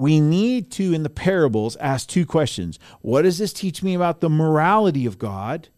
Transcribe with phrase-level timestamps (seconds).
[0.00, 2.78] we need to, in the parables, ask two questions.
[3.02, 5.68] What does this teach me about the morality of God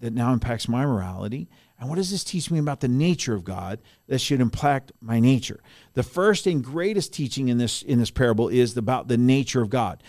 [0.00, 1.50] that now impacts my morality?
[1.78, 5.20] And what does this teach me about the nature of God that should impact my
[5.20, 5.60] nature?
[5.92, 9.68] The first and greatest teaching in this in this parable is about the nature of
[9.68, 10.02] God.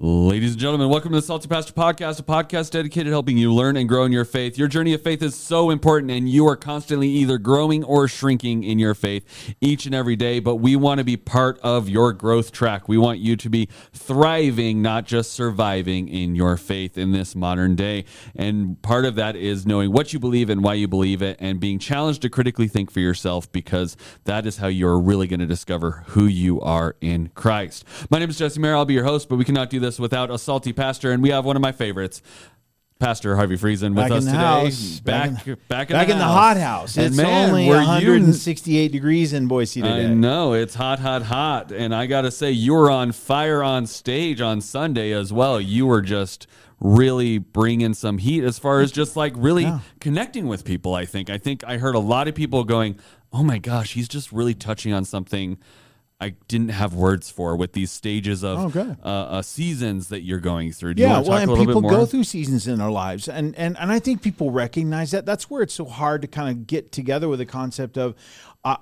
[0.00, 3.52] Ladies and gentlemen, welcome to the Salty Pastor Podcast, a podcast dedicated to helping you
[3.52, 4.56] learn and grow in your faith.
[4.56, 8.62] Your journey of faith is so important, and you are constantly either growing or shrinking
[8.62, 10.38] in your faith each and every day.
[10.38, 12.88] But we want to be part of your growth track.
[12.88, 17.74] We want you to be thriving, not just surviving in your faith in this modern
[17.74, 18.04] day.
[18.36, 21.58] And part of that is knowing what you believe and why you believe it, and
[21.58, 23.96] being challenged to critically think for yourself, because
[24.26, 27.84] that is how you're really going to discover who you are in Christ.
[28.10, 28.76] My name is Jesse Maher.
[28.76, 31.22] I'll be your host, but we cannot do this this without a salty pastor, and
[31.22, 32.22] we have one of my favorites.
[33.00, 34.36] Pastor Harvey Friesen with Back us today.
[34.36, 35.00] house.
[35.00, 36.96] Back, Back in back, in, Back the, in the hot house.
[36.98, 40.06] It's man, only were 168 degrees in Boise today.
[40.06, 43.62] I know it's hot, hot, hot, and I got to say, you were on fire
[43.62, 45.60] on stage on Sunday as well.
[45.60, 46.48] You were just
[46.80, 49.78] really bringing some heat as far as just like really Yeah.
[50.00, 50.94] connecting with people.
[50.94, 51.30] I think.
[51.30, 52.98] I think I heard a lot of people going,
[53.32, 55.58] "Oh my gosh, he's just really touching on something."
[56.20, 60.72] I didn't have words for with these stages of uh, uh, seasons that you're going
[60.72, 60.94] through.
[60.94, 64.00] Do yeah, well, and people go through seasons in their lives, and and and I
[64.00, 65.26] think people recognize that.
[65.26, 68.16] That's where it's so hard to kind of get together with the concept of,
[68.64, 68.78] uh,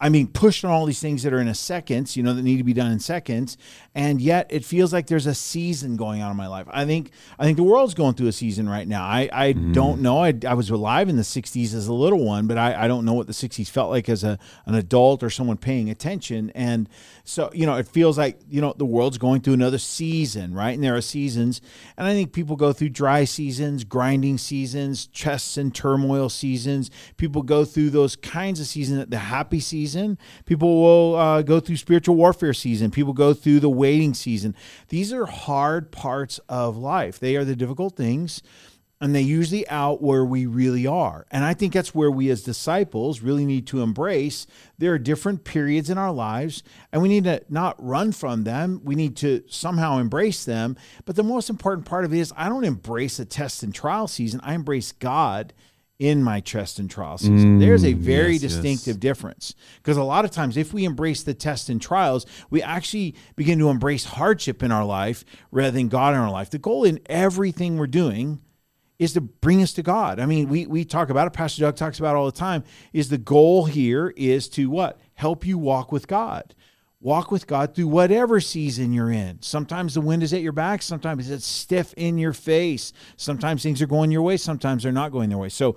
[0.00, 2.42] I mean, push on all these things that are in a seconds, you know, that
[2.42, 3.58] need to be done in seconds,
[3.94, 6.66] and yet it feels like there's a season going on in my life.
[6.70, 9.04] I think I think the world's going through a season right now.
[9.04, 9.72] I I Mm-hmm.
[9.72, 10.22] don't know.
[10.22, 13.04] I, I was alive in the '60s as a little one, but I I don't
[13.04, 16.88] know what the '60s felt like as a an adult or someone paying attention, and
[17.24, 20.70] so you know, it feels like you know the world's going through another season, right?
[20.70, 21.60] And there are seasons,
[21.98, 26.90] and I think people go through dry seasons, grinding seasons, chests and turmoil seasons.
[27.18, 29.06] People go through those kinds of seasons.
[29.08, 29.89] The happy season,
[30.46, 32.90] people will uh, go through spiritual warfare season.
[32.90, 34.54] People go through the waiting season.
[34.88, 37.18] These are hard parts of life.
[37.18, 38.42] They are the difficult things
[39.00, 41.26] and they usually out where we really are.
[41.30, 44.46] And I think that's where we as disciples really need to embrace
[44.78, 46.62] there are different periods in our lives
[46.92, 48.80] and we need to not run from them.
[48.84, 50.76] We need to somehow embrace them.
[51.04, 54.06] But the most important part of it is I don't embrace a test and trial
[54.06, 54.40] season.
[54.42, 55.54] I embrace God
[56.00, 57.58] in my test and trial season.
[57.58, 58.52] Mm, There's a very yes, yes.
[58.54, 62.62] distinctive difference because a lot of times if we embrace the tests and trials, we
[62.62, 66.48] actually begin to embrace hardship in our life rather than God in our life.
[66.48, 68.40] The goal in everything we're doing
[68.98, 70.18] is to bring us to God.
[70.18, 71.34] I mean, we we talk about it.
[71.34, 72.64] Pastor Doug talks about it all the time.
[72.94, 74.98] Is the goal here is to what?
[75.14, 76.54] Help you walk with God.
[77.02, 79.40] Walk with God through whatever season you're in.
[79.40, 80.82] Sometimes the wind is at your back.
[80.82, 82.92] Sometimes it's stiff in your face.
[83.16, 84.36] Sometimes things are going your way.
[84.36, 85.48] Sometimes they're not going their way.
[85.48, 85.76] So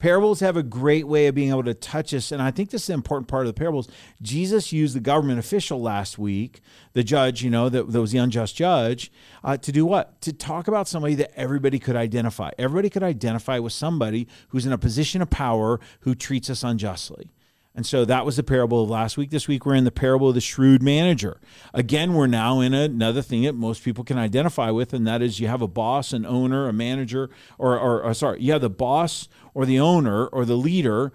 [0.00, 2.32] parables have a great way of being able to touch us.
[2.32, 3.88] And I think this is an important part of the parables.
[4.20, 6.60] Jesus used the government official last week,
[6.92, 9.12] the judge, you know, that, that was the unjust judge,
[9.44, 10.20] uh, to do what?
[10.22, 12.50] To talk about somebody that everybody could identify.
[12.58, 17.30] Everybody could identify with somebody who's in a position of power who treats us unjustly.
[17.76, 19.30] And so that was the parable of last week.
[19.30, 21.40] This week we're in the parable of the shrewd manager.
[21.72, 25.40] Again, we're now in another thing that most people can identify with, and that is
[25.40, 28.70] you have a boss, an owner, a manager, or, or, or sorry, you have the
[28.70, 31.12] boss or the owner or the leader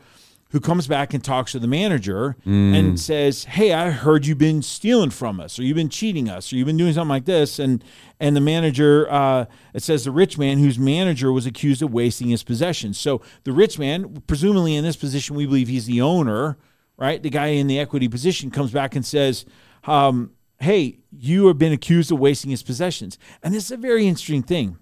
[0.51, 4.61] who comes back and talks to the manager and says, "Hey, I heard you've been
[4.63, 7.59] stealing from us, or you've been cheating us, or you've been doing something like this."
[7.59, 7.83] And
[8.19, 12.29] and the manager, uh, it says the rich man whose manager was accused of wasting
[12.29, 12.97] his possessions.
[12.99, 16.57] So the rich man, presumably in this position, we believe he's the owner,
[16.97, 17.21] right?
[17.21, 19.45] The guy in the equity position comes back and says,
[19.83, 24.07] um, "Hey, you have been accused of wasting his possessions." And this is a very
[24.07, 24.77] interesting thing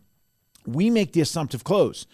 [0.65, 2.05] we make the assumptive close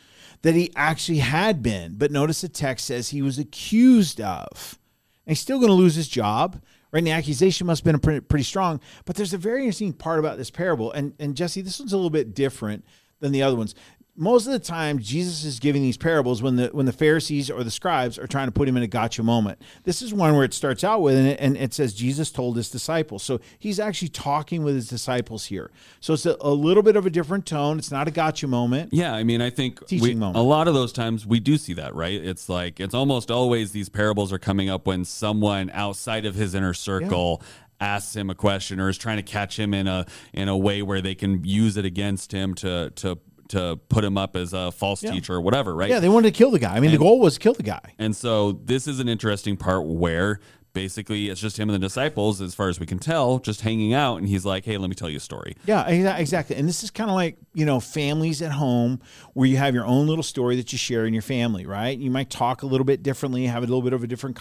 [0.43, 1.95] that he actually had been.
[1.97, 4.77] But notice the text says he was accused of.
[5.25, 6.61] And he's still going to lose his job.
[6.91, 6.99] Right?
[6.99, 8.79] And the accusation must have been pretty, pretty strong.
[9.05, 10.91] But there's a very interesting part about this parable.
[10.91, 12.85] And, and Jesse, this one's a little bit different
[13.19, 13.73] than the other ones.
[14.15, 17.63] Most of the time, Jesus is giving these parables when the when the Pharisees or
[17.63, 19.59] the scribes are trying to put him in a gotcha moment.
[19.85, 22.55] This is one where it starts out with and it, and it says Jesus told
[22.55, 23.23] his disciples.
[23.23, 25.71] So he's actually talking with his disciples here.
[25.99, 27.79] So it's a, a little bit of a different tone.
[27.79, 28.93] It's not a gotcha moment.
[28.93, 31.95] Yeah, I mean, I think we, a lot of those times we do see that,
[31.95, 32.23] right?
[32.23, 36.53] It's like it's almost always these parables are coming up when someone outside of his
[36.53, 37.41] inner circle
[37.79, 40.83] asks him a question or is trying to catch him in a in a way
[40.83, 43.17] where they can use it against him to to
[43.53, 45.89] to put him up as a false teacher or whatever, right?
[45.89, 46.75] Yeah, they wanted to kill the guy.
[46.75, 47.93] I mean, the goal was to kill the guy.
[47.97, 50.39] And so this is an interesting part where
[50.73, 53.93] basically it's just him and the disciples, as far as we can tell, just hanging
[53.93, 54.17] out.
[54.17, 56.55] And he's like, "Hey, let me tell you a story." Yeah, exactly.
[56.55, 58.99] And this is kind of like, you know, families at home
[59.33, 61.97] where you have your own little story that you share in your family, right?
[61.97, 64.35] You might talk a little bit differently, have a little bit of a different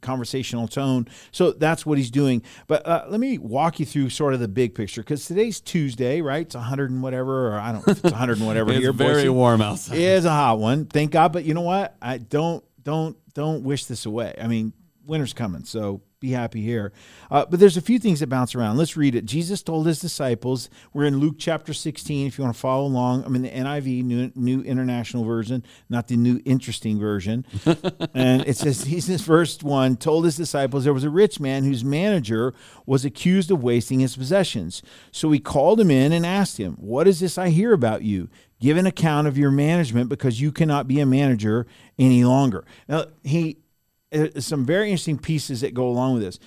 [0.00, 1.06] conversational tone.
[1.30, 2.42] So that's what he's doing.
[2.66, 6.20] But uh, let me walk you through sort of the big picture because today's Tuesday,
[6.20, 6.42] right?
[6.46, 8.92] It's 100 and whatever, or I don't know if it's 100 and whatever It's here.
[8.92, 9.28] very Boise.
[9.28, 9.96] warm outside.
[9.96, 10.86] It is a hot one.
[10.86, 11.32] Thank God.
[11.32, 11.96] But you know what?
[12.00, 14.34] I don't, don't, don't wish this away.
[14.40, 14.72] I mean,
[15.06, 15.64] winter's coming.
[15.64, 16.90] So be happy here.
[17.30, 18.78] Uh, but there's a few things that bounce around.
[18.78, 19.26] Let's read it.
[19.26, 22.26] Jesus told his disciples, we're in Luke chapter 16.
[22.26, 26.08] If you want to follow along, I'm in the NIV, New, New International Version, not
[26.08, 27.44] the new interesting version.
[28.14, 31.64] and it says, he's in verse 1 told his disciples, there was a rich man
[31.64, 32.54] whose manager
[32.86, 34.82] was accused of wasting his possessions.
[35.12, 38.30] So he called him in and asked him, What is this I hear about you?
[38.60, 41.66] Give an account of your management because you cannot be a manager
[41.98, 42.64] any longer.
[42.88, 43.58] Now, he
[44.38, 46.38] some very interesting pieces that go along with this.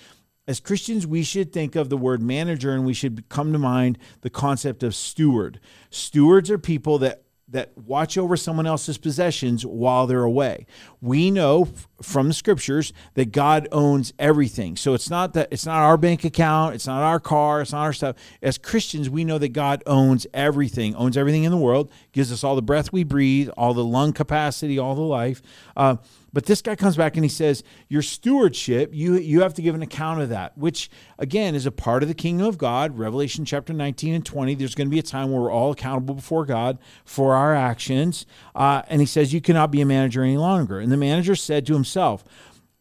[0.48, 3.98] As Christians, we should think of the word manager and we should come to mind
[4.22, 5.60] the concept of steward.
[5.90, 10.66] Stewards are people that that watch over someone else's possessions while they're away.
[11.00, 11.70] We know
[12.02, 14.76] from the scriptures that God owns everything.
[14.76, 17.84] So it's not that it's not our bank account, it's not our car, it's not
[17.84, 18.18] our stuff.
[18.42, 22.44] As Christians, we know that God owns everything, owns everything in the world, gives us
[22.44, 25.42] all the breath we breathe, all the lung capacity, all the life.
[25.78, 25.96] Uh,
[26.34, 29.76] but this guy comes back and he says, Your stewardship, you, you have to give
[29.76, 32.98] an account of that, which again is a part of the kingdom of God.
[32.98, 34.56] Revelation chapter 19 and 20.
[34.56, 38.26] There's going to be a time where we're all accountable before God for our actions.
[38.54, 40.80] Uh, and he says, You cannot be a manager any longer.
[40.80, 42.24] And the manager said to himself,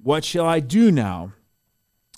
[0.02, 1.32] What shall I do now?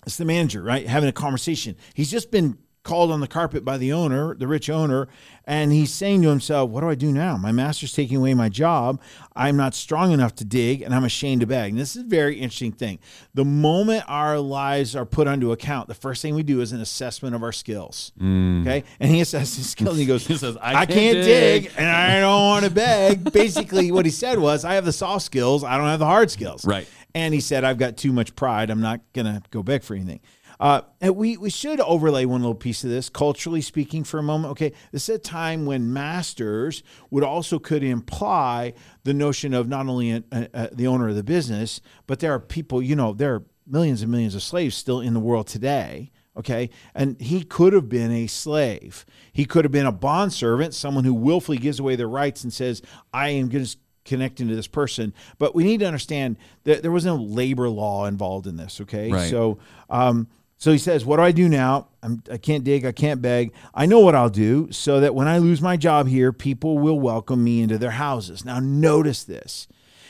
[0.07, 0.87] It's the manager, right?
[0.87, 1.77] Having a conversation.
[1.93, 5.09] He's just been called on the carpet by the owner, the rich owner,
[5.45, 7.37] and he's saying to himself, What do I do now?
[7.37, 9.01] My master's taking away my job.
[9.37, 11.71] I'm not strong enough to dig, and I'm ashamed to beg.
[11.73, 12.99] And this is a very interesting thing.
[13.35, 16.81] The moment our lives are put onto account, the first thing we do is an
[16.81, 18.13] assessment of our skills.
[18.21, 18.63] Mm.
[18.63, 18.85] Okay.
[19.01, 21.63] And he assesses his skills and he goes, He says, "I I can't can't dig.
[21.65, 23.33] dig." and I don't want to beg.
[23.33, 26.31] Basically, what he said was, I have the soft skills, I don't have the hard
[26.31, 26.65] skills.
[26.65, 26.89] Right.
[27.15, 28.71] And he said, I've got too much pride.
[28.71, 30.21] I'm not going to go beg for anything.
[30.61, 34.23] Uh, and we, we should overlay one little piece of this, culturally speaking, for a
[34.23, 34.51] moment.
[34.53, 38.75] Okay, this is a time when masters would also could imply
[39.05, 42.41] the notion of not only a, a, the owner of the business, but there are
[42.41, 46.11] people, you know, there are millions and millions of slaves still in the world today.
[46.37, 46.71] Okay.
[46.95, 49.05] And he could have been a slave.
[49.33, 52.81] He could have been a bondservant, someone who willfully gives away their rights and says,
[53.13, 55.13] I am going to connecting to this person.
[55.39, 58.81] But we need to understand that there was no labor law involved in this.
[58.81, 59.11] Okay.
[59.11, 59.29] Right.
[59.29, 59.59] So,
[59.91, 60.29] um,
[60.59, 61.87] so he says, What do I do now?
[62.03, 62.85] I'm, I can't dig.
[62.85, 63.53] I can't beg.
[63.73, 66.99] I know what I'll do so that when I lose my job here, people will
[66.99, 68.45] welcome me into their houses.
[68.45, 69.69] Now, notice this.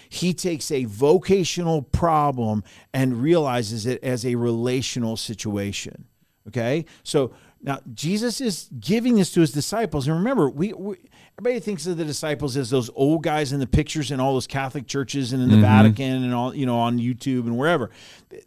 [0.09, 2.65] He takes a vocational problem
[2.95, 6.06] and realizes it as a relational situation.
[6.49, 6.87] Okay.
[7.03, 10.09] So now Jesus is giving this to his disciples.
[10.09, 10.97] And remember, we, we
[11.39, 14.47] everybody thinks of the disciples as those old guys in the pictures in all those
[14.47, 15.65] Catholic churches and in the mm-hmm.
[15.65, 17.91] Vatican and all, you know, on YouTube and wherever.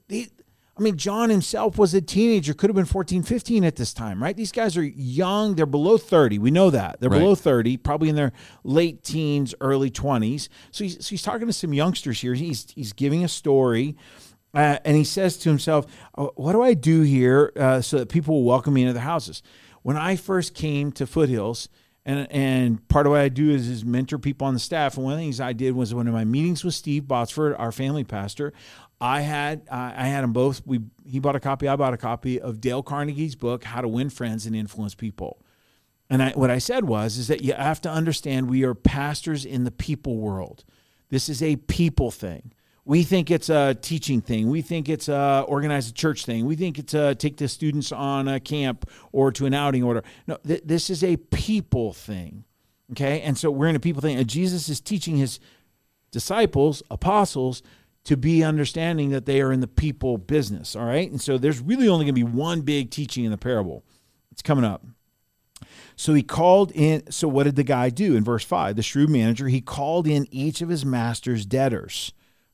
[0.07, 0.29] They,
[0.77, 4.23] I mean, John himself was a teenager, could have been 14, 15 at this time,
[4.23, 4.35] right?
[4.35, 5.55] These guys are young.
[5.55, 6.39] They're below 30.
[6.39, 6.99] We know that.
[7.01, 7.19] They're Right.
[7.19, 8.31] below 30, probably in their
[8.63, 10.47] late teens, early 20s.
[10.71, 12.33] So he's, so he's talking to some youngsters here.
[12.33, 13.97] He's, he's giving a story.
[14.53, 15.85] Uh, and he says to himself,
[16.17, 19.01] "Oh, What do I do here uh, so that people will welcome me into their
[19.03, 19.41] houses?
[19.81, 21.69] When I first came to Foothills,
[22.05, 24.95] and, and part of what I do is, is mentor people on the staff.
[24.97, 27.55] And one of the things I did was one of my meetings with Steve Botsford,
[27.59, 28.51] our family pastor,
[29.01, 30.61] I had uh, I had them both.
[30.65, 33.87] We he bought a copy, I bought a copy of Dale Carnegie's book, How to
[33.87, 35.41] Win Friends and Influence People.
[36.09, 39.45] And I, what I said was, is that you have to understand we are pastors
[39.45, 40.63] in the people world.
[41.09, 42.53] This is a people thing.
[42.83, 44.49] We think it's a teaching thing.
[44.49, 46.45] We think it's a organize a church thing.
[46.45, 50.03] We think it's a take the students on a camp or to an outing order.
[50.27, 52.43] No, th- this is a people thing.
[52.91, 55.39] Okay, and so we're in a people thing, and Jesus is teaching his
[56.11, 57.63] disciples, apostles,
[58.03, 60.75] to be understanding that they are in the people business.
[60.75, 63.37] All right, and so there's really only going to be one big teaching in the
[63.37, 63.83] parable.
[64.31, 64.83] It's coming up.
[65.95, 67.11] So he called in.
[67.11, 68.75] So what did the guy do in verse five?
[68.75, 72.13] The shrewd manager, he called in each of his master's debtors.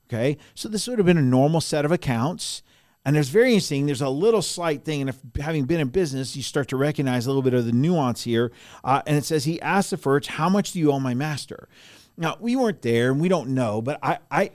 [0.09, 0.37] Okay.
[0.53, 2.63] So this would have been a normal set of accounts.
[3.05, 4.99] And there's very interesting, there's a little slight thing.
[4.99, 7.71] And if having been in business, you start to recognize a little bit of the
[7.71, 8.51] nuance here.
[8.83, 11.69] Uh, and it says, he asked the first, How much do you owe my master?
[12.17, 14.51] Now, we weren't there and we don't know, but I, I,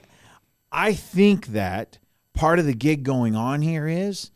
[0.73, 1.99] I think that
[2.33, 4.31] part of the gig going on here is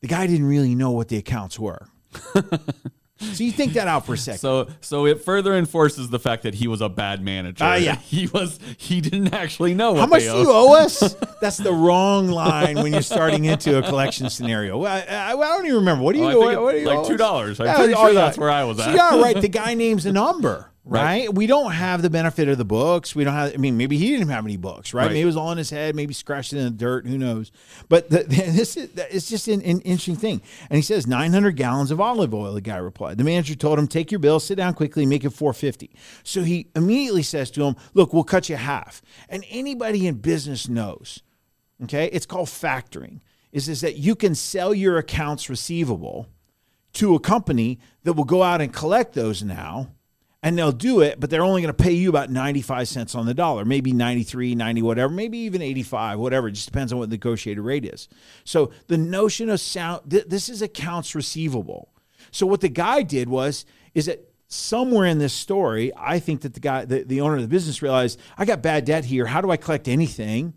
[0.00, 1.88] the guy didn't really know what the accounts were.
[3.22, 4.40] So you think that out for a second.
[4.40, 7.62] So so it further enforces the fact that he was a bad manager.
[7.62, 7.94] Ah, yeah.
[7.94, 11.14] He was he didn't actually know what How much do you owe us?
[11.40, 14.76] That's the wrong line when you're starting into a collection scenario.
[14.76, 16.02] Well, I, I, I don't even remember.
[16.02, 16.24] What do you?
[16.24, 17.60] Oh, what, it- what do you like owe $2.
[17.60, 18.94] I'm Yeah, pretty oh, sure that's where I was So at.
[18.96, 19.36] yeah, right.
[19.40, 20.71] The guy names a number.
[20.84, 21.02] Right.
[21.26, 21.34] Right.
[21.34, 23.14] We don't have the benefit of the books.
[23.14, 23.54] We don't have.
[23.54, 24.92] I mean, maybe he didn't have any books.
[24.92, 25.02] Right.
[25.02, 25.08] Right.
[25.10, 25.94] Maybe it was all in his head.
[25.94, 27.06] Maybe scratched it in the dirt.
[27.06, 27.52] Who knows?
[27.88, 30.42] But the, this is it's just an, an interesting thing.
[30.70, 32.54] And he says 900 gallons of olive oil.
[32.54, 33.18] The guy replied.
[33.18, 36.68] The manager told him, "Take your bill, sit down quickly, make it 450." So he
[36.74, 41.22] immediately says to him, "Look, we'll cut you half." And anybody in business knows
[41.82, 43.20] okay it's called factoring
[43.50, 46.26] is, is that you can sell your accounts receivable
[46.92, 49.90] to a company that will go out and collect those now
[50.42, 53.26] and they'll do it but they're only going to pay you about 95 cents on
[53.26, 56.48] the dollar maybe 93 90 whatever maybe even 85 whatever.
[56.48, 58.08] It just depends on what the negotiated rate is.
[58.44, 61.88] So the notion of sound th- this is accounts receivable.
[62.30, 66.52] So what the guy did was is that somewhere in this story i think that
[66.52, 69.24] the guy the, the owner of the business realized i got bad debt here.
[69.24, 70.54] How do i collect anything?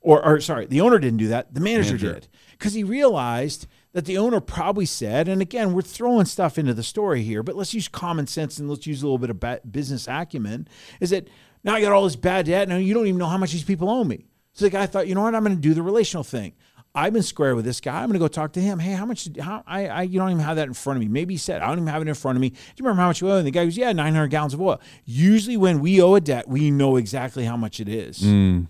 [0.00, 1.52] Or, or sorry, the owner didn't do that.
[1.52, 2.12] The manager, Manager.
[2.12, 2.28] did.
[2.52, 3.66] Because he realized
[3.96, 7.56] that the owner probably said, and again, we're throwing stuff into the story here, but
[7.56, 10.68] let's use common sense and let's use a little bit of business acumen.
[11.00, 11.28] Is that
[11.64, 13.64] now I got all this bad debt, now you don't even know how much these
[13.64, 14.26] people owe me.
[14.52, 16.52] So the guy thought, you know what, I'm going to do the relational thing.
[16.94, 18.00] I've been square with this guy.
[18.02, 18.78] I'm going to go talk to him.
[18.78, 19.24] Hey, how much?
[19.24, 21.08] did- How I, I you don't even have that in front of me.
[21.08, 22.50] Maybe he said I don't even have it in front of me.
[22.50, 23.36] Do you remember how much you owe?
[23.38, 24.78] And the guy goes, Yeah, 900 gallons of oil.
[25.06, 28.20] Usually, when we owe a debt, we know exactly how much it is.
[28.20, 28.66] Mm.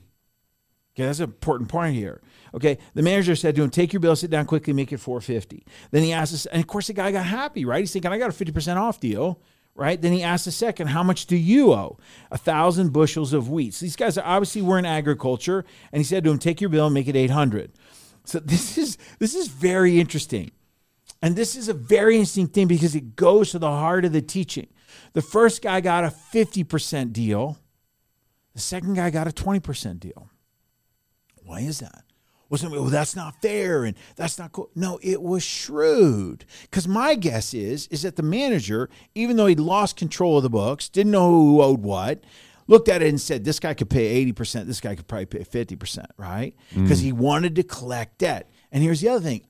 [0.94, 2.20] Okay, that's an important point here.
[2.54, 5.64] Okay, the manager said to him, "Take your bill, sit down quickly, make it 450."
[5.90, 7.80] Then he asked us, and of course the guy got happy, right?
[7.80, 9.40] He's thinking, "I got a 50% off deal."
[9.78, 10.00] Right.
[10.00, 11.98] Then he asked the second, how much do you owe?
[12.30, 13.74] A thousand bushels of wheat.
[13.74, 15.66] So these guys obviously were in agriculture.
[15.92, 17.72] And he said to him, take your bill and make it 800.
[18.24, 20.50] So this is this is very interesting.
[21.22, 24.22] And this is a very interesting thing because it goes to the heart of the
[24.22, 24.68] teaching.
[25.12, 27.58] The first guy got a 50% deal.
[28.54, 30.30] The second guy got a 20% deal.
[31.42, 32.04] Why is that?
[32.48, 34.70] Well, somebody, oh, well, that's not fair and that's not cool.
[34.74, 36.44] No, it was shrewd.
[36.62, 40.50] Because my guess is, is that the manager, even though he'd lost control of the
[40.50, 42.22] books, didn't know who owed what,
[42.68, 45.40] looked at it and said, this guy could pay 80%, this guy could probably pay
[45.40, 46.54] 50%, right?
[46.74, 47.04] Because mm.
[47.04, 48.50] he wanted to collect debt.
[48.70, 49.46] And here's the other thing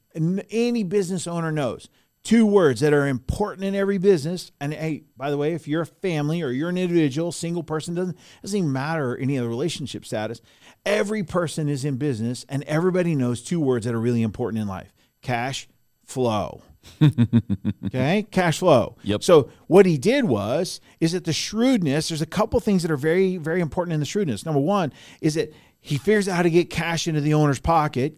[0.51, 1.89] any business owner knows
[2.27, 4.51] two words that are important in every business.
[4.61, 7.95] And hey, by the way, if you're a family or you're an individual, single person,
[7.95, 10.41] doesn't doesn't even matter any other relationship status.
[10.85, 14.67] Every person is in business, and everybody knows two words that are really important in
[14.67, 14.93] life:
[15.23, 15.69] cash
[16.05, 16.63] flow.
[17.87, 18.97] okay, cash flow.
[19.05, 19.23] Yep.
[19.23, 22.09] So what he did was is that the shrewdness.
[22.09, 24.45] There's a couple things that are very very important in the shrewdness.
[24.45, 28.17] Number one is that he figures out how to get cash into the owner's pocket.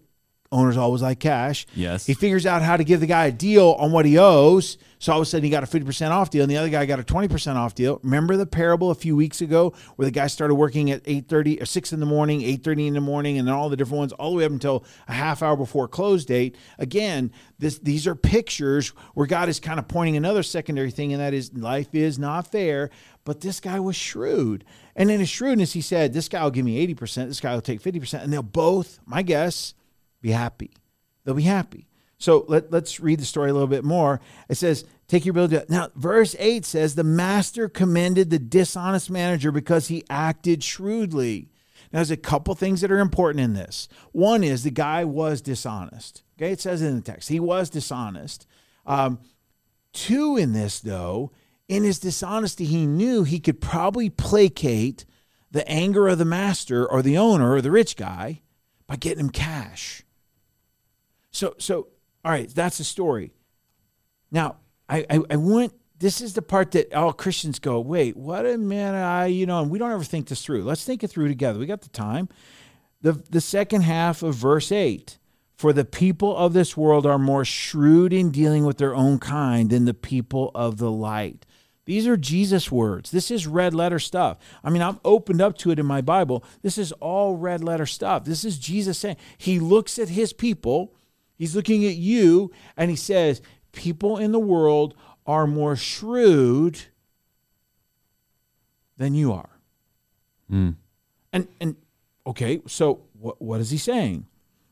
[0.51, 1.67] Owners always like cash.
[1.75, 2.07] Yes.
[2.07, 4.79] He figures out how to give the guy a deal on what he owes.
[4.99, 6.87] So all of a sudden he got a 50% off deal and the other guy
[6.87, 8.01] got a 20% off deal.
[8.03, 11.63] Remember the parable a few weeks ago where the guy started working at 8.30 or
[11.63, 14.13] uh, 6 in the morning, 8.30 in the morning, and then all the different ones
[14.13, 16.57] all the way up until a half hour before close date.
[16.79, 21.21] Again, this these are pictures where God is kind of pointing another secondary thing, and
[21.21, 22.91] that is life is not fair.
[23.25, 24.65] But this guy was shrewd.
[24.97, 27.61] And in his shrewdness, he said, this guy will give me 80%, this guy will
[27.61, 29.75] take 50%, and they'll both, my guess,
[30.21, 30.73] be happy.
[31.25, 31.89] They'll be happy.
[32.19, 34.21] So let, let's read the story a little bit more.
[34.49, 35.49] It says, Take your bill.
[35.49, 41.49] to-" Now, verse 8 says, The master commended the dishonest manager because he acted shrewdly.
[41.93, 43.89] Now, there's a couple things that are important in this.
[44.13, 46.23] One is the guy was dishonest.
[46.37, 48.47] Okay, it says in the text, he was dishonest.
[48.85, 49.21] Um,
[49.93, 51.33] two in this, though,
[51.69, 55.05] in his dishonesty, he knew he could probably placate
[55.51, 58.43] the anger of the master or the owner or the rich guy
[58.87, 60.03] by getting him cash.
[61.39, 61.87] So, so
[62.25, 63.33] all right, that's the story.
[64.33, 64.57] Now,
[64.89, 65.73] I, I, I went.
[66.01, 69.61] This is the part that all Christians go, wait, what a man, I, you know,
[69.63, 70.63] and we don't ever think this through.
[70.63, 71.59] Let's think it through together.
[71.59, 72.29] We got the time.
[73.03, 75.19] The the second half of verse eight.
[75.57, 79.71] For the people of this world are more shrewd in dealing with their own kind
[79.71, 81.47] than the people of the light.
[81.85, 83.11] These are Jesus' words.
[83.11, 84.39] This is red letter stuff.
[84.63, 86.45] I mean, I'm opened up to it in my Bible.
[86.63, 88.25] This is all red letter stuff.
[88.25, 90.95] This is Jesus saying, He looks at His people,
[91.39, 93.41] He's looking at you, and He says,
[93.73, 94.95] People in the world
[95.27, 96.81] are more shrewd
[98.97, 99.51] than you are.
[100.51, 100.71] Hmm.
[101.33, 101.77] And, and
[102.27, 104.27] okay, so what, what is He saying?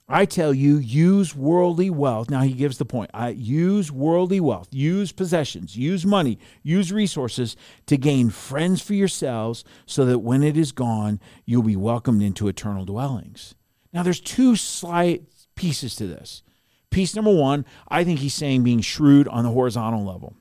[0.08, 2.30] I tell you, use worldly wealth.
[2.30, 3.11] Now he gives the point.
[3.12, 7.56] I use worldly wealth, use possessions, use money, use resources
[7.87, 12.46] to gain friends for yourselves, so that when it is gone, you'll be welcomed into
[12.46, 13.56] eternal dwellings.
[13.92, 15.25] Now there's two slight
[15.56, 16.44] pieces to this.
[16.90, 20.35] Piece number one, I think he's saying being shrewd on the horizontal level.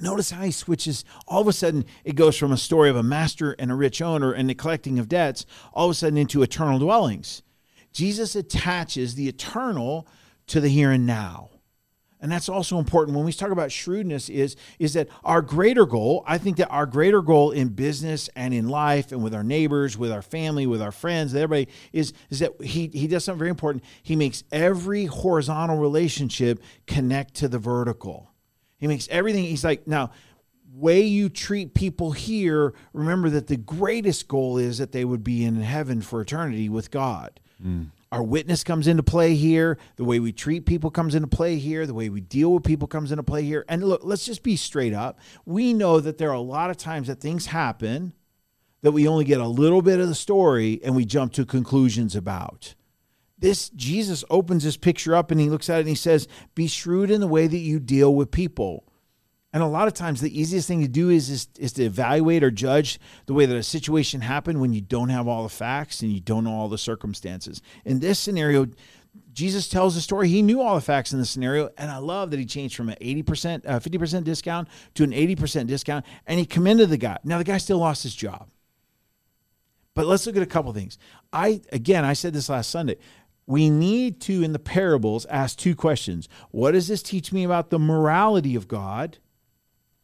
[0.00, 1.04] Notice how he switches.
[1.28, 4.00] All of a sudden, it goes from a story of a master and a rich
[4.00, 5.44] owner and the collecting of debts,
[5.74, 7.42] all of a sudden into eternal dwellings.
[7.92, 10.06] Jesus attaches the eternal
[10.46, 11.50] to the here and now.
[12.22, 16.22] And that's also important when we talk about shrewdness is is that our greater goal,
[16.26, 19.96] I think that our greater goal in business and in life and with our neighbors,
[19.96, 23.50] with our family, with our friends, everybody is is that he he does something very
[23.50, 23.84] important.
[24.02, 28.30] He makes every horizontal relationship connect to the vertical.
[28.76, 30.10] He makes everything he's like now
[30.72, 35.44] way you treat people here, remember that the greatest goal is that they would be
[35.44, 37.40] in heaven for eternity with God.
[37.64, 37.88] Mm.
[38.12, 39.78] Our witness comes into play here.
[39.96, 41.86] The way we treat people comes into play here.
[41.86, 43.64] The way we deal with people comes into play here.
[43.68, 45.20] And look, let's just be straight up.
[45.46, 48.12] We know that there are a lot of times that things happen
[48.82, 52.16] that we only get a little bit of the story and we jump to conclusions
[52.16, 52.74] about.
[53.38, 56.66] This Jesus opens this picture up and he looks at it and he says, Be
[56.66, 58.89] shrewd in the way that you deal with people.
[59.52, 62.44] And a lot of times, the easiest thing to do is, is, is to evaluate
[62.44, 66.02] or judge the way that a situation happened when you don't have all the facts
[66.02, 67.60] and you don't know all the circumstances.
[67.84, 68.68] In this scenario,
[69.32, 70.28] Jesus tells the story.
[70.28, 72.90] He knew all the facts in the scenario, and I love that he changed from
[72.90, 77.18] an 80%, uh, 50% discount to an 80% discount, and he commended the guy.
[77.24, 78.48] Now, the guy still lost his job.
[79.94, 80.96] But let's look at a couple things.
[81.32, 82.96] I again, I said this last Sunday.
[83.46, 86.28] We need to, in the parables, ask two questions.
[86.52, 89.18] What does this teach me about the morality of God?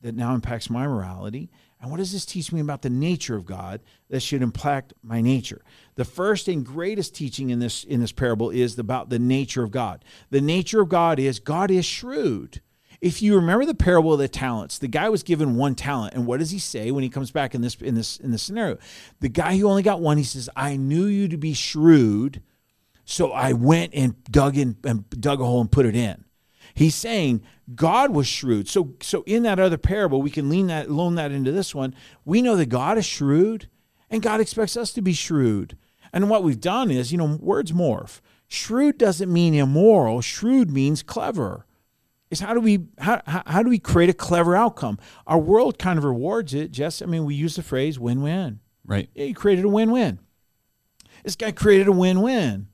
[0.06, 1.50] That now impacts my morality?
[1.80, 5.20] And what does this teach me about the nature of God that should impact my
[5.20, 5.62] nature?
[5.96, 9.70] The first and greatest teaching in this in this parable is about the nature of
[9.70, 10.04] God.
[10.30, 12.62] The nature of God is God is shrewd.
[13.02, 16.26] If you remember the parable of the talents, the guy was given one talent, and
[16.26, 18.78] what does he say when he comes back in this in this in this scenario?
[19.20, 22.42] The guy who only got one, he says, "I knew you to be shrewd,
[23.04, 26.24] so I went and dug in and dug a hole and put it in."
[26.76, 27.42] He's saying
[27.74, 28.68] God was shrewd.
[28.68, 31.94] So so in that other parable, we can lean that loan that into this one.
[32.26, 33.70] We know that God is shrewd
[34.10, 35.78] and God expects us to be shrewd.
[36.12, 38.20] And what we've done is, you know, words morph.
[38.46, 40.20] Shrewd doesn't mean immoral.
[40.20, 41.64] Shrewd means clever.
[42.30, 44.98] Is how do we how, how do we create a clever outcome?
[45.26, 46.72] Our world kind of rewards it.
[46.72, 48.60] Just I mean, we use the phrase win-win.
[48.84, 49.08] Right.
[49.14, 50.18] Yeah, he created a win-win.
[51.24, 52.68] This guy created a win-win.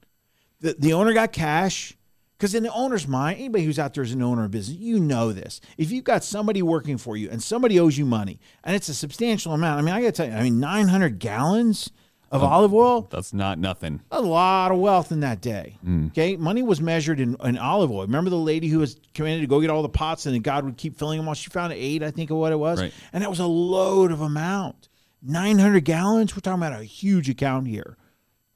[0.60, 1.96] The the owner got cash.
[2.42, 4.98] Because in the owner's mind, anybody who's out there as an owner of business, you
[4.98, 5.60] know this.
[5.78, 8.94] If you've got somebody working for you and somebody owes you money, and it's a
[8.94, 11.92] substantial amount, I mean, I got to tell you, I mean, 900 gallons
[12.32, 13.02] of oh, olive oil.
[13.12, 14.00] That's not nothing.
[14.10, 15.76] A lot of wealth in that day.
[15.86, 16.08] Mm.
[16.08, 16.34] Okay.
[16.34, 18.02] Money was measured in, in, olive oil.
[18.02, 20.64] Remember the lady who was commanded to go get all the pots and then God
[20.64, 22.80] would keep filling them while she found eight, I think, of what it was.
[22.80, 22.92] Right.
[23.12, 24.88] And that was a load of amount.
[25.22, 26.34] 900 gallons.
[26.34, 27.96] We're talking about a huge account here.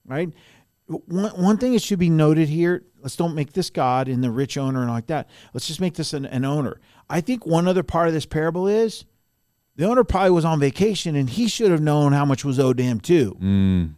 [0.05, 0.33] Right.
[0.87, 4.33] One, one thing that should be noted here let's don't make this God and the
[4.33, 5.31] rich owner and like that.
[5.55, 6.81] Let's just make this an, an owner.
[7.09, 9.05] I think one other part of this parable is
[9.77, 12.79] the owner probably was on vacation and he should have known how much was owed
[12.79, 13.37] to him too.
[13.40, 13.94] Mm.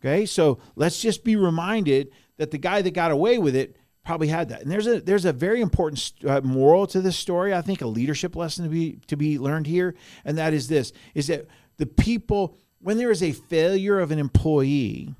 [0.00, 4.28] Okay, so let's just be reminded that the guy that got away with it probably
[4.28, 4.62] had that.
[4.62, 7.52] And there's a there's a very important uh, moral to this story.
[7.52, 10.92] I think a leadership lesson to be to be learned here, and that is this:
[11.14, 11.46] is that
[11.78, 15.16] the people when there is a failure of an employee,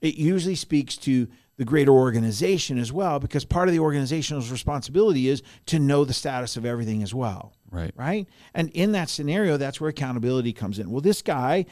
[0.00, 5.28] it usually speaks to the greater organization as well, because part of the organization's responsibility
[5.28, 7.54] is to know the status of everything as well.
[7.70, 7.92] Right.
[7.96, 8.28] Right.
[8.54, 10.90] And in that scenario, that's where accountability comes in.
[10.90, 11.66] Well, this guy,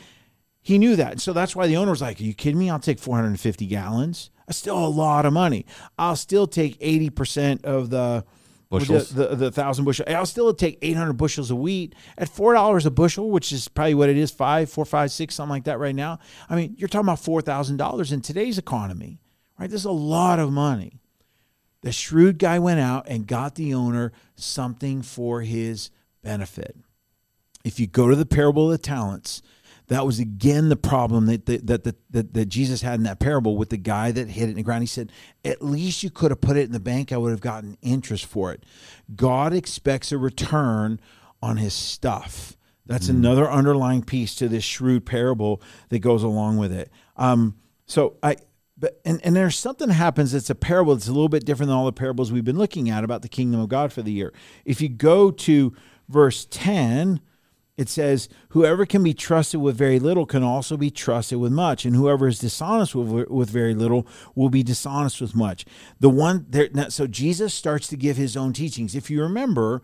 [0.61, 1.21] he knew that.
[1.21, 2.71] So that's why the owner was like, Are you kidding me?
[2.71, 4.31] I'll take 450 gallons.
[4.47, 5.67] That's still a lot of money.
[5.99, 8.25] I'll still take 80% of the
[8.79, 9.11] bushels.
[9.11, 10.05] The, the, the, thousand bushel.
[10.09, 14.09] I'll still take 800 bushels of wheat at $4 a bushel, which is probably what
[14.09, 16.19] it is five, four, five, six, something like that right now.
[16.51, 19.21] I mean, you're talking about $4,000 in today's economy.
[19.59, 19.71] Right?
[19.71, 21.01] This is a lot of money.
[21.83, 25.91] The shrewd guy went out and got the owner something for his
[26.23, 26.77] benefit.
[27.65, 29.43] If you go to the parable of the talents,
[29.89, 33.57] that was again the problem that that, that, that, that Jesus had in that parable
[33.57, 34.83] with the guy that hid it in the ground.
[34.83, 35.13] He said,
[35.45, 38.27] At least you could have put it in the bank, I would have gotten interest
[38.27, 38.65] for it.
[39.15, 41.01] God expects a return
[41.43, 42.57] on his stuff.
[42.87, 43.11] That's mm.
[43.11, 46.91] another underlying piece to this shrewd parable that goes along with it.
[47.17, 48.37] Um, so I
[48.83, 51.77] but and, and there's something happens that's a parable that's a little bit different than
[51.77, 54.33] all the parables we've been looking at about the kingdom of God for the year.
[54.65, 55.73] If you go to
[56.09, 57.21] verse 10,
[57.83, 61.85] it says, Whoever can be trusted with very little can also be trusted with much,
[61.85, 65.67] and whoever is dishonest with, with very little will be dishonest with much.
[66.01, 68.95] The one there, so Jesus starts to give his own teachings.
[68.95, 69.83] If you remember,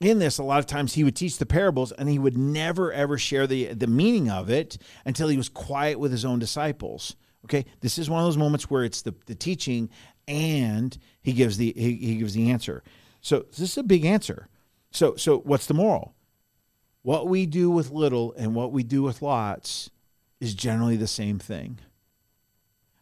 [0.00, 2.92] in this, a lot of times he would teach the parables and he would never
[2.92, 7.16] ever share the, the meaning of it until he was quiet with his own disciples.
[7.44, 9.88] Okay, this is one of those moments where it's the, the teaching
[10.26, 12.82] and he gives the he, he gives the answer.
[13.20, 14.48] So this is a big answer.
[14.90, 16.15] So so what's the moral?
[17.06, 19.90] What we do with little and what we do with lots
[20.40, 21.78] is generally the same thing.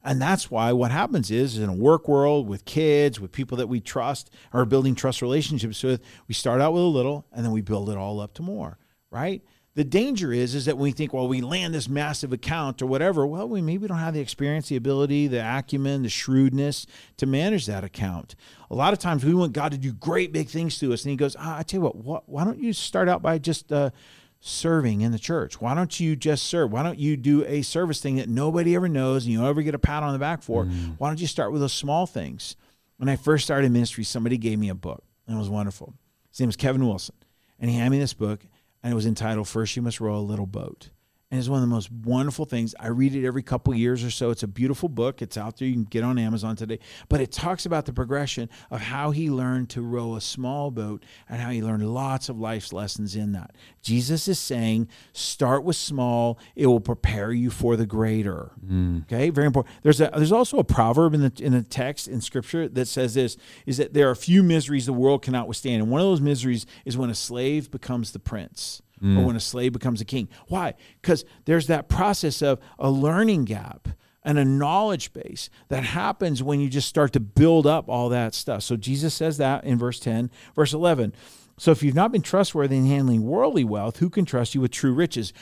[0.05, 3.67] And that's why what happens is in a work world with kids, with people that
[3.67, 7.53] we trust or building trust relationships with, we start out with a little and then
[7.53, 8.77] we build it all up to more,
[9.11, 9.43] right?
[9.76, 12.87] The danger is is that when we think, well, we land this massive account or
[12.87, 17.26] whatever, well, we maybe don't have the experience, the ability, the acumen, the shrewdness to
[17.26, 18.37] manage that account.
[18.70, 21.10] A lot of times we want God to do great big things to us, and
[21.10, 23.72] He goes, ah, I tell you what, what, why don't you start out by just
[23.72, 23.90] uh,
[24.38, 25.60] serving in the church?
[25.60, 26.70] Why don't you just serve?
[26.70, 29.74] Why don't you do a service thing that nobody ever knows and you ever get
[29.74, 30.66] a pat on the back for?
[30.66, 30.94] Mm.
[30.98, 32.54] Why don't you start with those small things?
[32.98, 35.94] When I first started ministry, somebody gave me a book, and it was wonderful.
[36.30, 37.16] His name was Kevin Wilson,
[37.58, 38.46] and he handed me this book
[38.85, 40.90] and it was entitled First You Must Row a Little Boat.
[41.35, 42.77] And it's one of the most wonderful things.
[42.79, 44.31] I read it every couple years or so.
[44.31, 45.20] It's a beautiful book.
[45.20, 45.66] It's out there.
[45.66, 46.79] You can get on Amazon today.
[47.09, 51.05] But it talks about the progression of how he learned to row a small boat
[51.29, 53.51] and how he learned lots of life's lessons in that.
[53.83, 56.38] Jesus is saying, start with small.
[56.55, 58.53] It will prepare you for the greater.
[58.64, 59.03] Mm.
[59.03, 59.75] Okay, very important.
[59.83, 63.14] There's a there's also a proverb in the in the text in Scripture that says
[63.14, 66.20] this: is that there are few miseries the world cannot withstand, and one of those
[66.20, 69.19] miseries is when a slave becomes the prince mm.
[69.19, 70.29] or when a slave becomes a king.
[70.49, 70.75] Why?
[71.01, 73.88] Because there's that process of a learning gap
[74.25, 78.35] and a knowledge base that happens when you just start to build up all that
[78.35, 78.62] stuff.
[78.62, 80.31] So Jesus says that in verse 10.
[80.55, 81.14] Verse 11.
[81.59, 84.71] So if you've not been trustworthy in handling worldly wealth, who can trust you with
[84.71, 85.33] true riches?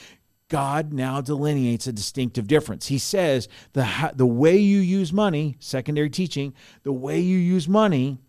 [0.49, 2.87] God now delineates a distinctive difference.
[2.87, 8.19] He says the, the way you use money, secondary teaching, the way you use money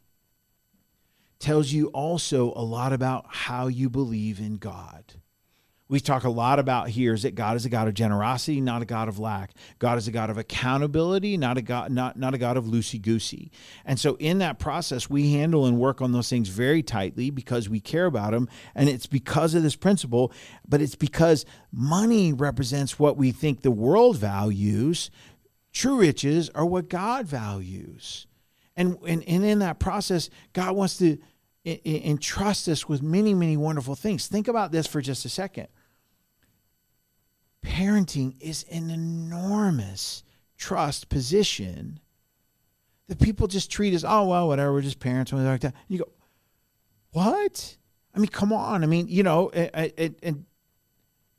[1.39, 5.15] tells you also a lot about how you believe in God.
[5.95, 8.83] We talk a lot about here is that God is a God of generosity, not
[8.83, 9.53] a God of lack.
[9.79, 13.01] God is a God of accountability, not a God, not, not a God of loosey
[13.01, 13.53] goosey.
[13.85, 17.69] And so in that process, we handle and work on those things very tightly because
[17.69, 18.49] we care about them.
[18.75, 20.33] And it's because of this principle,
[20.69, 25.13] but it's because money represents what we think the world values.
[25.73, 28.27] True riches are what God values.
[28.75, 31.19] And, and, and in that process, God wants to
[31.65, 34.27] entrust us with many, many wonderful things.
[34.27, 35.69] Think about this for just a second.
[37.75, 40.23] Parenting is an enormous
[40.57, 41.99] trust position
[43.09, 45.33] that people just treat as, oh, well, whatever, we're just parents.
[45.33, 45.75] And like that.
[45.89, 46.09] you go,
[47.11, 47.77] what?
[48.15, 48.85] I mean, come on.
[48.85, 50.45] I mean, you know, and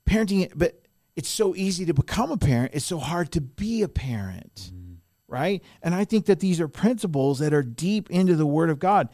[0.05, 0.81] parenting, but
[1.15, 2.73] it's so easy to become a parent.
[2.73, 4.55] It's so hard to be a parent.
[4.55, 4.85] Mm-hmm
[5.27, 5.63] right?
[5.81, 9.09] And I think that these are principles that are deep into the Word of God.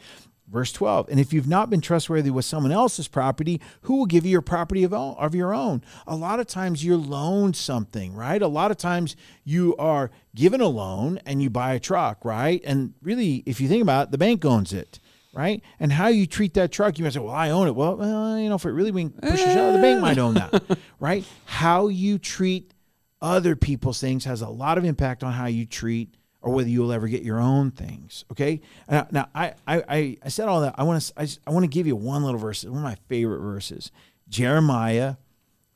[0.52, 4.26] Verse 12, and if you've not been trustworthy with someone else's property, who will give
[4.26, 5.82] you your property of, of your own?
[6.06, 8.42] A lot of times you're loaned something, right?
[8.42, 12.60] A lot of times you are given a loan and you buy a truck, right?
[12.66, 15.00] And really, if you think about it, the bank owns it,
[15.32, 15.62] right?
[15.80, 17.74] And how you treat that truck, you might say, well, I own it.
[17.74, 20.62] Well, well you know, if it really pushes out, the bank might own that,
[21.00, 21.24] right?
[21.46, 22.74] How you treat
[23.22, 26.92] other people's things has a lot of impact on how you treat or whether you'll
[26.92, 28.24] ever get your own things.
[28.32, 28.60] Okay.
[28.90, 30.74] Now, now I, I, I said all that.
[30.76, 32.64] I want to, I, I want to give you one little verse.
[32.64, 33.90] One of my favorite verses.
[34.28, 35.16] Jeremiah,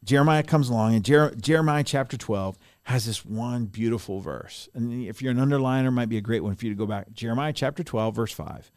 [0.04, 4.68] Jeremiah comes along and Jer- Jeremiah chapter 12 has this one beautiful verse.
[4.74, 6.86] And if you're an underliner, it might be a great one for you to go
[6.86, 7.12] back.
[7.12, 8.70] Jeremiah chapter 12, verse 5.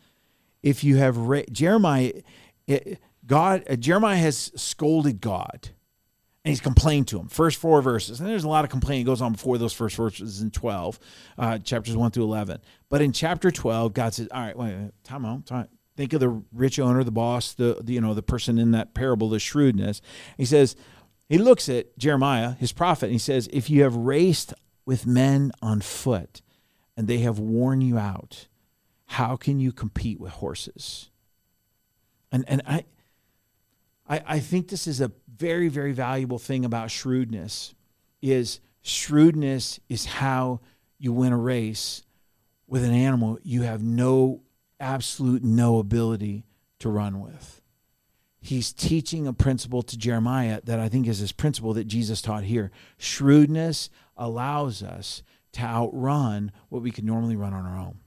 [0.62, 2.14] If you have read Jeremiah,
[2.68, 5.70] it, God, uh, Jeremiah has scolded God
[6.50, 7.28] and he's complained to him.
[7.28, 10.42] First four verses, and there's a lot of complaining goes on before those first verses
[10.42, 11.00] in 12,
[11.38, 12.60] uh, chapters 1 through 11.
[12.90, 16.22] But in chapter 12, God says, all right, wait, wait time out, time Think of
[16.22, 19.38] the rich owner, the boss, the, the you know the person in that parable, the
[19.38, 20.02] shrewdness.
[20.38, 20.76] He says,
[21.28, 25.52] he looks at Jeremiah, his prophet, and he says, if you have raced with men
[25.62, 26.42] on foot,
[26.98, 28.48] and they have worn you out,
[29.06, 31.12] how can you compete with horses?
[32.32, 32.86] And and I
[34.10, 37.74] I, I think this is a very, very valuable thing about shrewdness
[38.22, 40.60] is shrewdness is how
[40.98, 42.04] you win a race
[42.68, 44.42] with an animal you have no
[44.80, 46.46] absolute no ability
[46.80, 47.62] to run with.
[48.42, 52.46] He's teaching a principle to Jeremiah that I think is this principle that Jesus taught
[52.46, 52.72] here.
[52.98, 58.00] Shrewdness allows us to outrun what we could normally run on our own.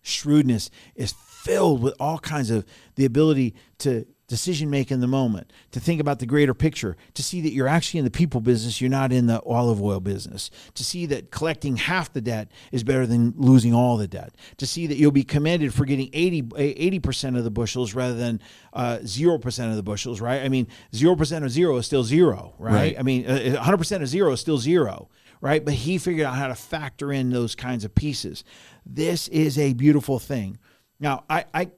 [0.00, 2.66] Shrewdness is filled with all kinds of
[2.96, 7.22] the ability to decision make in the moment, to think about the greater picture, to
[7.22, 10.50] see that you're actually in the people business, you're not in the olive oil business,
[10.72, 14.64] to see that collecting half the debt is better than losing all the debt, to
[14.64, 18.40] see that you'll be commended for getting 80, percent of the bushels rather than
[18.72, 20.40] uh, 0% of the bushels, right?
[20.40, 22.72] I mean, 0% of zero is still zero, right?
[22.72, 22.98] right.
[22.98, 25.10] I mean, 100% uh, of zero is still zero
[25.42, 25.64] right?
[25.64, 28.44] But he figured out how to factor in those kinds of pieces.
[28.86, 30.56] This is a beautiful thing.
[31.00, 31.70] Now, I, I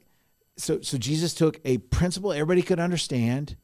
[0.57, 3.57] so so Jesus took a principle everybody could understand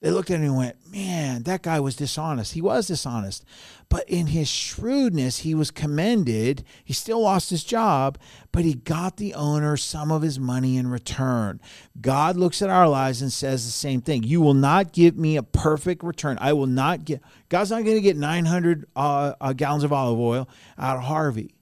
[0.00, 2.52] They looked at him and went, Man, that guy was dishonest.
[2.52, 3.44] He was dishonest.
[3.88, 6.62] But in his shrewdness, he was commended.
[6.84, 8.18] He still lost his job,
[8.52, 11.60] but he got the owner some of his money in return.
[12.00, 14.22] God looks at our lives and says the same thing.
[14.22, 16.38] You will not give me a perfect return.
[16.40, 20.20] I will not get, God's not going to get 900 uh, uh, gallons of olive
[20.20, 21.54] oil out of Harvey.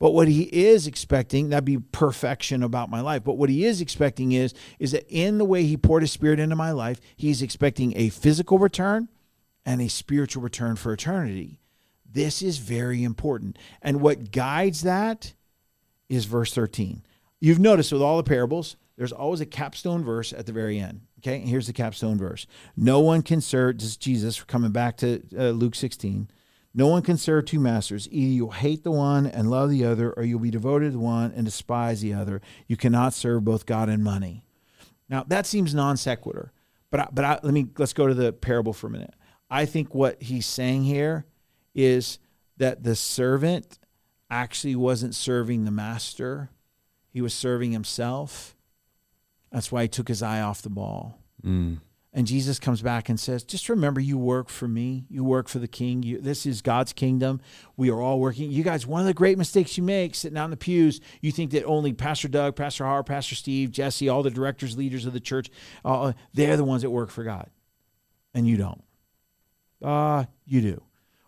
[0.00, 3.22] But what he is expecting, that'd be perfection about my life.
[3.22, 6.40] But what he is expecting is, is that in the way he poured his spirit
[6.40, 9.08] into my life, he's expecting a physical return
[9.64, 11.60] and a spiritual return for eternity.
[12.10, 13.58] This is very important.
[13.82, 15.34] And what guides that
[16.08, 17.02] is verse 13.
[17.38, 21.02] You've noticed with all the parables, there's always a capstone verse at the very end.
[21.18, 22.46] Okay, and here's the capstone verse.
[22.74, 26.28] No one can serve, this is Jesus coming back to uh, Luke 16.
[26.72, 28.08] No one can serve two masters.
[28.10, 31.32] Either you'll hate the one and love the other, or you'll be devoted to one
[31.34, 32.40] and despise the other.
[32.68, 34.44] You cannot serve both God and money.
[35.08, 36.52] Now that seems non sequitur,
[36.90, 39.14] but I, but I, let me let's go to the parable for a minute.
[39.50, 41.26] I think what he's saying here
[41.74, 42.20] is
[42.58, 43.80] that the servant
[44.30, 46.50] actually wasn't serving the master;
[47.08, 48.56] he was serving himself.
[49.50, 51.18] That's why he took his eye off the ball.
[51.44, 51.80] Mm.
[52.12, 55.04] And Jesus comes back and says, Just remember, you work for me.
[55.08, 56.02] You work for the king.
[56.02, 57.40] You, this is God's kingdom.
[57.76, 58.50] We are all working.
[58.50, 61.30] You guys, one of the great mistakes you make sitting out in the pews, you
[61.30, 65.12] think that only Pastor Doug, Pastor Har, Pastor Steve, Jesse, all the directors, leaders of
[65.12, 65.50] the church,
[65.84, 67.48] uh, they're the ones that work for God.
[68.34, 68.82] And you don't.
[69.80, 70.82] Uh, you do.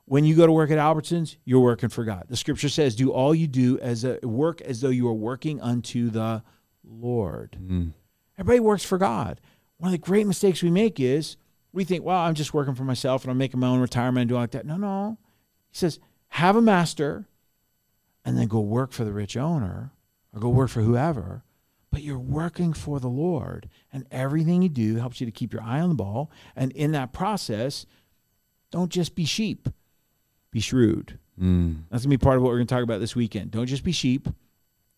[0.07, 2.25] When you go to work at Albertsons, you're working for God.
[2.29, 5.61] The scripture says, Do all you do as a work as though you are working
[5.61, 6.43] unto the
[6.85, 7.57] Lord.
[7.63, 7.93] Mm.
[8.37, 9.41] Everybody works for God
[9.83, 11.37] one of the great mistakes we make is
[11.73, 14.29] we think, well, I'm just working for myself and I'm making my own retirement and
[14.29, 14.65] doing like that.
[14.65, 15.19] No, no.
[15.73, 17.27] He says, have a master
[18.25, 19.91] and then go work for the rich owner
[20.33, 21.43] or go work for whoever.
[21.91, 25.63] But you're working for the Lord, and everything you do helps you to keep your
[25.63, 26.31] eye on the ball.
[26.55, 27.85] And in that process,
[28.71, 29.69] don't just be sheep,
[30.53, 31.19] be shrewd.
[31.41, 31.83] Mm.
[31.91, 33.51] That's going to be part of what we're going to talk about this weekend.
[33.51, 34.29] Don't just be sheep,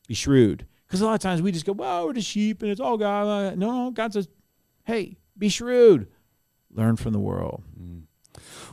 [0.06, 0.66] be shrewd.
[0.86, 2.98] Because a lot of times we just go, well, we're the sheep and it's all
[2.98, 3.56] God.
[3.56, 4.28] No, no, God says,
[4.84, 6.08] hey, be shrewd.
[6.72, 7.62] Learn from the world.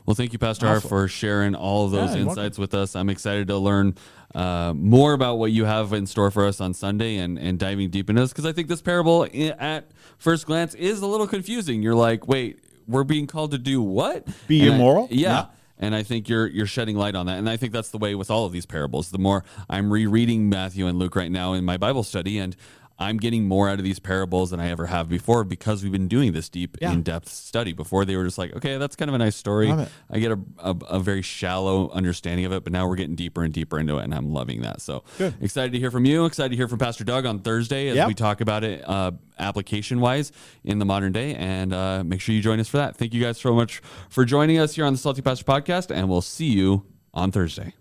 [0.05, 0.89] Well, thank you, Pastor Awesome.
[0.89, 2.95] for sharing all of those Yeah, insights with us.
[2.95, 3.95] I'm excited to learn
[4.33, 7.89] uh, more about what you have in store for us on Sunday and, and diving
[7.91, 9.27] deep into this because I think this parable
[9.59, 11.83] at first glance is a little confusing.
[11.83, 14.27] You're like, wait, we're being called to do what?
[14.47, 15.07] Be And I- immoral?
[15.11, 15.29] yeah.
[15.29, 15.45] Yeah.
[15.83, 17.39] And I think you're you're shedding light on that.
[17.39, 19.09] And I think that's the way with all of these parables.
[19.09, 22.55] The more I'm rereading Matthew and Luke right now in my Bible study, and
[23.01, 26.07] I'm getting more out of these parables than I ever have before because we've been
[26.07, 26.91] doing this deep, yeah.
[26.93, 27.73] in depth study.
[27.73, 29.73] Before they were just like, okay, that's kind of a nice story.
[30.09, 33.43] I get a, a, a, very shallow understanding of it, but now we're getting deeper
[33.43, 34.81] and deeper into it, and I'm loving that.
[34.81, 35.33] So Good.
[35.41, 36.25] excited to hear from you.
[36.25, 38.07] Excited to hear from Pastor Doug on Thursday as yep.
[38.07, 40.31] we talk about it uh, application wise
[40.63, 41.33] in the modern day.
[41.33, 42.97] And uh, make sure you join us for that.
[42.97, 46.07] Thank you guys so much for joining us here on the Salty Pastor Podcast, and
[46.07, 46.85] we'll see you
[47.15, 47.73] on Thursday.